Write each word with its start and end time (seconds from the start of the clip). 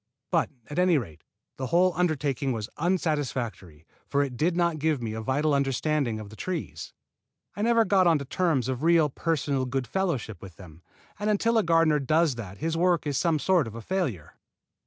But, 0.31 0.49
at 0.67 0.79
any 0.79 0.97
rate, 0.97 1.23
the 1.57 1.67
whole 1.67 1.93
undertaking 1.95 2.51
was 2.53 2.71
unsatisfactory, 2.77 3.85
for 4.07 4.23
it 4.23 4.35
did 4.35 4.57
not 4.57 4.79
give 4.79 4.99
me 4.99 5.13
a 5.13 5.21
vital 5.21 5.53
understanding 5.53 6.19
of 6.19 6.31
the 6.31 6.35
trees. 6.35 6.91
I 7.55 7.61
never 7.61 7.85
got 7.85 8.07
onto 8.07 8.25
terms 8.25 8.67
of 8.67 8.81
real 8.81 9.09
personal 9.11 9.67
goodfellowship 9.67 10.41
with 10.41 10.55
them; 10.55 10.81
and 11.19 11.29
until 11.29 11.55
a 11.59 11.63
gardener 11.63 11.99
does 11.99 12.33
that 12.33 12.57
his 12.57 12.75
work 12.75 13.05
is 13.05 13.19
some 13.19 13.37
sort 13.37 13.67
of 13.67 13.75
a 13.75 13.81
failure. 13.83 14.37